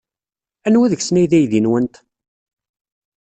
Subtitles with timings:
[0.67, 1.95] Anwa deg-sen ay d aydi-nwent?